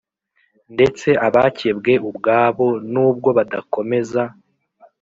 [0.75, 4.21] Ndetse abakebwe ubwabo nubwo badakomeza